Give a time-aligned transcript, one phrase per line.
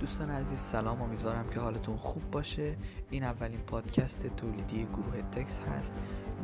[0.00, 1.02] دوستان عزیز سلام.
[1.02, 2.76] امیدوارم که حالتون خوب باشه.
[3.10, 5.94] این اولین پادکست تولیدی گروه تکس هست.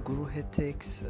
[0.05, 1.03] گروه تکس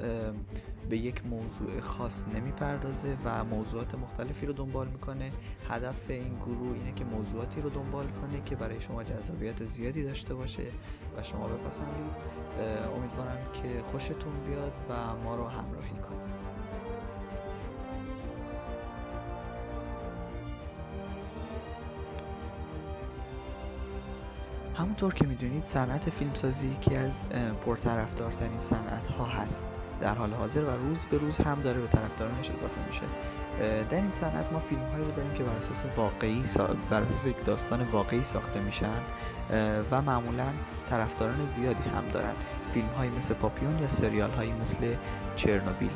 [0.89, 5.31] به یک موضوع خاص نمی‌پردازه و موضوعات مختلفی رو دنبال می‌کنه.
[5.69, 10.35] هدف این گروه اینه که موضوعاتی رو دنبال کنه که برای شما جذابیت زیادی داشته
[10.35, 10.63] باشه
[11.17, 12.13] و شما بپسندید.
[12.97, 16.16] امیدوارم که خوشتون بیاد و ما رو همراهی کنید.
[24.79, 27.23] همونطور که می‌دونید صنعت فیلمسازی یکی از
[27.67, 29.65] پرطرفدارترین صنعت ها هست
[30.01, 33.03] در حال حاضر و روز به روز هم داره به طرفدارانش اضافه میشه.
[33.91, 36.45] در این صنعت ما فیلم هایی رو داریم که بر اساس واقعی
[36.91, 39.01] بر اساس یک داستان واقعی ساخته میشن
[39.91, 40.47] و معمولا
[40.91, 42.35] طرفداران زیادی هم دارن.
[42.75, 44.95] فیلم هایی مثل پاپیون یا سریال هایی مثل
[45.37, 45.91] چرنوبیل.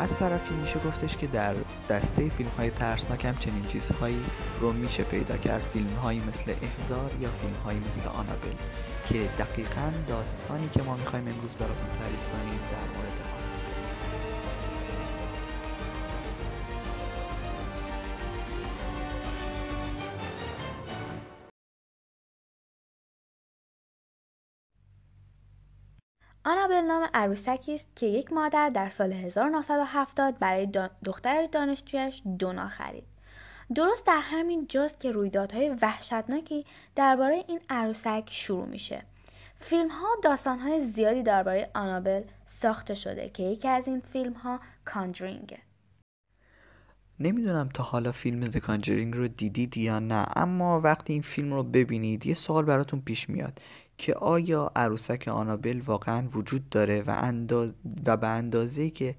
[0.00, 1.54] از طرفی میشه گفتش که در
[1.90, 4.24] دسته فیلم های ترسناک هم چنین چیزهایی
[4.60, 5.62] رو میشه پیدا کرد.
[5.72, 8.54] فیلم هایی مثل احزار یا فیلم هایی مثل آنابل
[9.08, 13.43] که دقیقا داستانی که ما می‌خوایم امروز براتون تعریف کنیم در مورد
[26.46, 30.68] آنابل نام عروسکی است که یک مادر در سال 1970 برای
[31.04, 33.04] دختر دانشجویش دونا خرید.
[33.74, 36.64] درست در همین جاست که رویدادهای وحشتناکی
[36.96, 39.02] درباره این عروسک شروع میشه.
[39.60, 42.22] فیلم ها داستان های زیادی درباره آنابل
[42.62, 45.58] ساخته شده که یکی از این فیلم ها کانجرینگه.
[47.20, 51.62] نمی‌دونم تا حالا فیلم The Conjuring رو دیدید یا نه اما وقتی این فیلم رو
[51.62, 53.60] ببینید یه سوال براتون پیش میاد
[53.98, 57.70] که آیا عروسک آنابل واقعا وجود داره و, انداز
[58.06, 59.14] و به اندازه که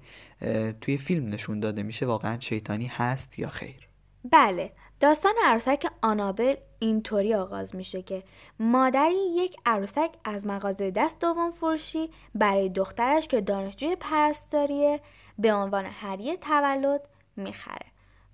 [0.80, 3.88] توی فیلم نشون داده میشه واقعا شیطانی هست یا خیر؟
[4.30, 8.22] بله داستان عروسک آنابل اینطوری آغاز میشه که
[8.60, 15.00] مادری یک عروسک از مغازه دست دوم فروشی برای دخترش که دانشجوی پرستاریه
[15.38, 17.00] به عنوان هریه تولد
[17.36, 17.86] می‌خره.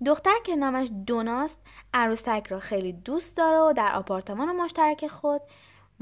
[0.05, 1.61] دختر که نامش دوناست
[1.93, 5.41] عروسک را خیلی دوست داره و در آپارتمان مشترک خود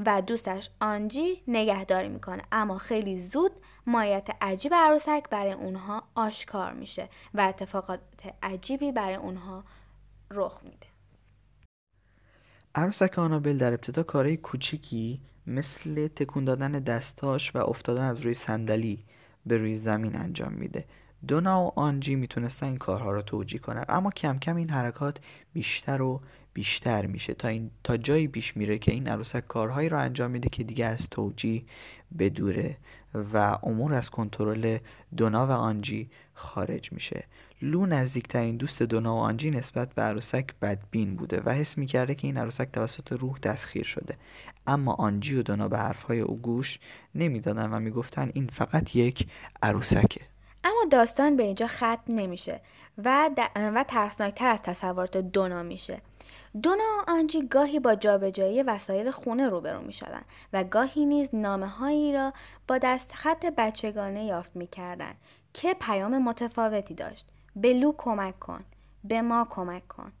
[0.06, 2.42] و دوستش آنجی نگهداری می‌کنه.
[2.52, 3.52] اما خیلی زود
[3.86, 8.00] مایت عجیب عروسک برای اونها آشکار میشه و اتفاقات
[8.42, 9.64] عجیبی برای اونها
[10.30, 10.86] رخ میده.
[12.74, 19.04] عروسک آنابل در ابتدا کارهای کوچیکی مثل تکون دادن دستاش و افتادن از روی صندلی
[19.46, 20.84] به روی زمین انجام میده.
[21.28, 25.20] دونا و آنجی می‌تونستن این کارها رو توجیه کنن اما کم کم این حرکات
[25.52, 26.20] بیشتر و
[26.54, 27.34] بیشتر میشه.
[27.34, 30.86] تا, این تا جایی پیش میره که این عروسک کارهایی رو انجام میده که دیگه
[30.86, 31.62] از توجیه
[32.18, 32.76] بدوره
[33.32, 34.78] و امور از کنترل
[35.16, 37.24] دونا و آنجی خارج میشه.
[37.62, 42.26] لو نزدیکترین دوست دونا و آنجی نسبت به عروسک بدبین بوده و حس می‌کرده که
[42.26, 44.16] این عروسک توسط روح دستخیر شده.
[44.66, 46.78] اما آنجی و دونا به حرفهای او گوش
[47.14, 49.26] نمی‌دادن و می‌گفتن این فقط یک
[49.62, 50.20] عروسکه.
[50.64, 52.60] اما داستان به اینجا ختم نمیشه
[52.98, 56.00] و, و ترسناکتر از تصورات دونا میشه.
[56.60, 61.66] دونا و آنجی گاهی با جابجایی وسایل خونه روبرو می شدن و گاهی نیز نامه
[61.66, 62.32] هایی را
[62.68, 64.68] با دست خط بچگانه یافت می
[65.54, 67.26] که پیام متفاوتی داشت.
[67.56, 68.64] به لو کمک کن
[69.04, 70.12] به ما کمک کن.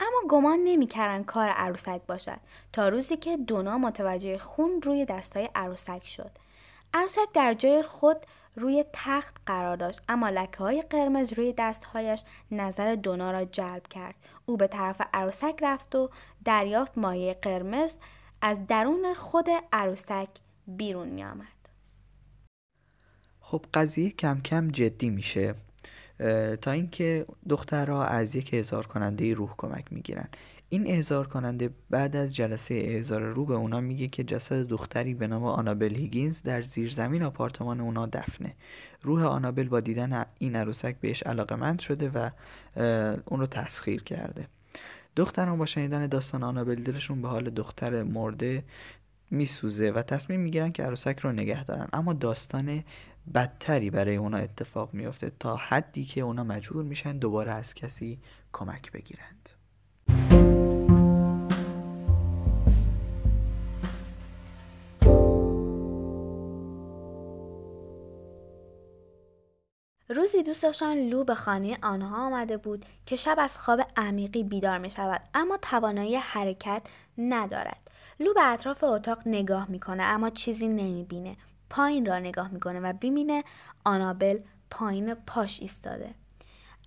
[0.00, 2.38] اما گمان نمی‌کردند کار عروسک باشد.
[2.72, 6.30] تا روزی که دونا متوجه خون روی دستای عروسک شد.
[6.94, 8.16] عروسک در جای خود
[8.58, 10.02] روی تخت قرار داشت.
[10.08, 14.14] اما لکه های قرمز روی دستهایش نظر دونا را جلب کرد.
[14.46, 16.10] او به طرف عروسک رفت و
[16.44, 17.96] دریافت مایه قرمز
[18.42, 20.28] از درون خود عروسک
[20.66, 21.46] بیرون می آمد.
[23.40, 25.54] خب قضیه کم کم جدی میشه.
[26.62, 30.28] تا اینکه دخترها از یک هزار کننده روح کمک می‌گیرن.
[30.70, 35.26] این احضار کننده بعد از جلسه احضار رو به اونا میگه که جسد دختری به
[35.26, 38.54] نام آنابل هیگینز در زیرزمین آپارتمان اونا دفنه.
[39.02, 42.30] روح آنابل با دیدن این عروسک بهش علاقمند شده و
[43.26, 44.46] اون رو تسخیر کرده.
[45.16, 48.64] دختران با شنیدن داستان آنابل دلشون به حال دختر مرده
[49.30, 51.88] میسوزه و تصمیم می‌گیرن که عروسک رو نگه دارن.
[51.92, 52.84] اما داستان
[53.34, 58.18] بدتری برای اونا اتفاق میافته تا حدی که اونا مجبور میشن دوباره از کسی
[58.52, 59.48] کمک بگیرند.
[70.08, 74.90] روزی دوستشان لو به خانه آنها آمده بود که شب از خواب عمیقی بیدار می
[74.90, 76.82] شود اما توانایی حرکت
[77.18, 77.90] ندارد
[78.20, 81.36] لو به اطراف اتاق نگاه می‌کنه اما چیزی نمی‌بینه
[81.70, 83.44] پایین را نگاه می‌کنه و ببینه
[83.84, 84.38] آنابل
[84.70, 86.14] پایین پاش ایستاده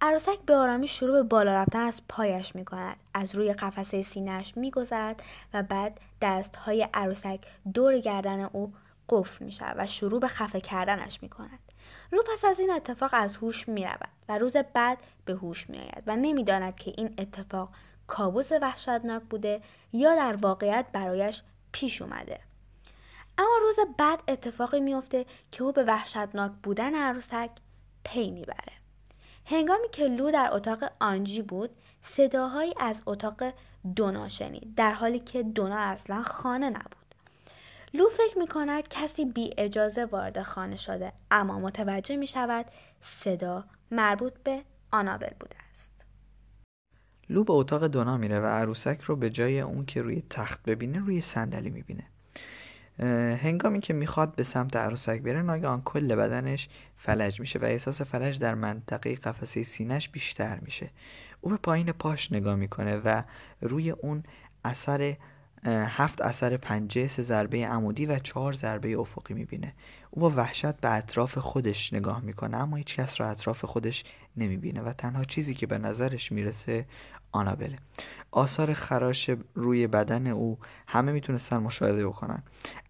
[0.02, 2.98] عروسک به آرامی شروع به بالا رفتن از پایش می کند.
[3.14, 5.24] از روی قفسه سینهش می گذرد
[5.54, 7.40] و بعد دست های عروسک
[7.74, 8.74] دور گردن او
[9.10, 11.71] قفل می شود و شروع به خفه کردنش می کند.
[12.12, 15.78] رو پس از این اتفاق از هوش می رود و روز بعد به هوش می
[15.78, 17.70] آید و نمی‌داند که این اتفاق
[18.08, 19.62] کابوس وحشتناک بوده
[19.94, 21.42] یا در واقعیت برایش
[21.72, 22.40] پیش اومده.
[23.38, 27.50] اما روز بعد اتفاقی میافته که او به وحشتناک بودن عروسک
[28.04, 28.74] پی می‌بره.
[29.46, 31.70] هنگامی که لو در اتاق آنجی بود
[32.04, 33.44] صداهایی از اتاق
[33.96, 37.00] دونا شنید در حالی که دونا اصلا خانه نبود
[37.94, 42.66] لو فکر می کند کسی بی اجازه وارد خانه شده اما متوجه می شود
[43.02, 44.62] صدا مربوط به
[44.92, 46.06] آنابل بوده است.
[47.30, 51.00] لو به اتاق دونا میره و عروسک رو به جای اون که روی تخت ببینه
[51.00, 52.04] روی صندلی می‌بینه.
[53.38, 58.40] هنگامی که می‌خواد به سمت عروسک بره ناگهان کل بدنش فلج میشه و احساس فلج
[58.40, 60.90] در منطقه قفسه سینش بیشتر میشه.
[61.42, 63.24] او به پایین پاش نگاه می‌کنه و
[63.62, 64.24] روی اون
[64.66, 65.18] اثر
[65.66, 69.74] هفت اثر پنجه سه ضربه عمودی و چهار ضربه افقی می‌بینه.
[70.12, 74.04] او با وحشت به اطراف خودش نگاه می‌کنه اما هیچ کس را اطراف خودش
[74.38, 76.86] نمی‌بینه و تنها چیزی که به نظرش می‌رسه
[77.31, 77.78] آنابله.
[78.31, 82.44] آثار خراش روی بدن او همه می‌تونستن مشاهده بکنن.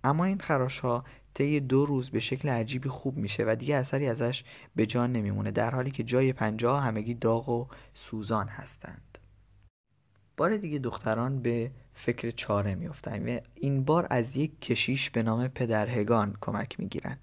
[0.03, 1.03] اما این خراش ها
[1.33, 4.43] طی دو روز به شکل عجیبی خوب میشه و دیگه اثری ازش
[4.75, 9.10] به جان نمیمونه در حالی که جای پنجه همگی داغ و سوزان هستند
[10.37, 15.47] بار دیگه دختران به فکر چاره میفتن و این بار از یک کشیش به نام
[15.47, 17.17] پدرهگان کمک می‌گیرن.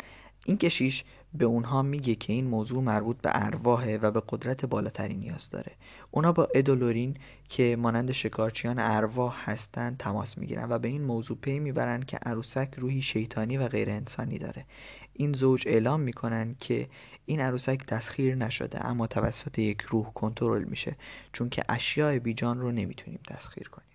[0.44, 5.14] این کشیش به اونها میگه که این موضوع مربوط به ارواحه و به قدرت بالاتری
[5.14, 5.72] نیاز داره.
[6.10, 7.16] اونا با ادولورین
[7.48, 12.74] که مانند شکارچیان ارواح هستند تماس می‌گیرن و به این موضوع پی می‌برن که عروسک
[12.76, 14.64] روحی شیطانی و غیر انسانی داره.
[15.12, 16.88] این زوج اعلام می‌کنن که
[17.26, 20.96] این عروسک تسخیر نشده اما توسط یک روح کنترل میشه
[21.32, 23.88] چون که اشیاء بیجان رو نمی‌تونیم تسخیر کنیم.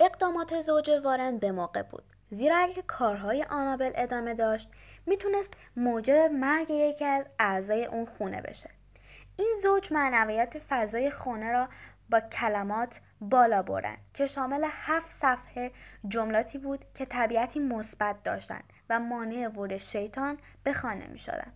[0.00, 2.02] اقدامات زوج وارن به موقع بود.
[2.30, 4.70] زیرا اگه کارهای آنابل ادامه داشت
[5.06, 8.70] می‌تونست موجب مرگ یکی از اعضای اون خونه بشه
[9.36, 11.68] این زوج معنویت فضای خونه را
[12.10, 15.72] با کلمات بالا بردن که شامل هفت صفحه
[16.08, 21.52] جملاتی بود که طبیعتی مثبت داشتند و مانع ورود شیطان به خانه می شدن.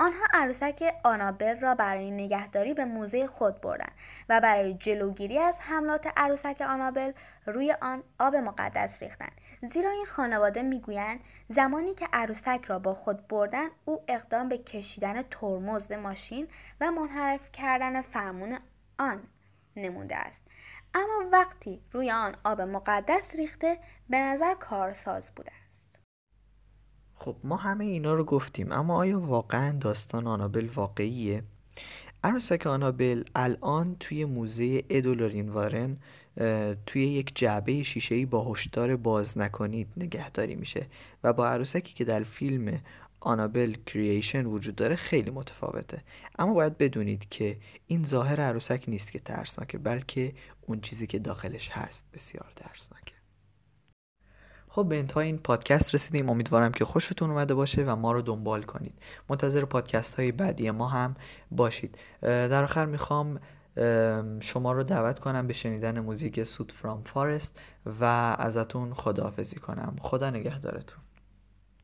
[0.00, 3.92] آنها عروسک آنابل را برای نگهداری به موزه خود بردند
[4.28, 7.12] و برای جلوگیری از حملات عروسک آنابل
[7.46, 9.32] روی آن آب مقدس ریختند.
[9.72, 15.22] زیرا این خانواده می‌گویند زمانی که عروسک را با خود بردن او اقدام به کشیدن
[15.22, 16.48] ترمز ماشین
[16.80, 18.58] و منحرف کردن فرمون
[18.98, 19.22] آن
[19.76, 20.42] نموده است.
[20.94, 23.78] اما وقتی روی آن آب مقدس ریخته
[24.10, 25.52] به نظر کارساز بوده
[27.22, 31.42] خب ما همه اینا رو گفتیم اما آیا واقعا داستان آنابل واقعیه؟
[32.24, 35.96] عروسک آنابل الان توی موزه ادولورین وارن
[36.86, 40.86] توی یک جعبه شیشه‌ای با هشدار باز نکنید نگهداری میشه
[41.24, 42.80] و با عروسکی که در فیلم
[43.20, 46.02] آنابل کرییشن وجود داره خیلی متفاوته
[46.38, 47.56] اما باید بدونید که
[47.86, 50.32] این ظاهر عروسک نیست که ترسناکه بلکه
[50.66, 53.09] اون چیزی که داخلش هست بسیار ترسناکه
[54.72, 56.28] خب به انتهای این پادکست رسیدیم.
[56.30, 58.94] امیدوارم که خوشتون اومده باشه و ما رو دنبال کنید.
[59.28, 61.16] منتظر پادکست های بعدی ما هم
[61.50, 61.98] باشید.
[62.22, 63.40] در آخر می‌خوام
[64.40, 67.60] شما رو دعوت کنم به شنیدن موزیک سود فرام فارست
[68.00, 68.04] و
[68.38, 69.96] ازتون خداحافظی کنم.
[70.00, 71.00] خدا نگهدارتون.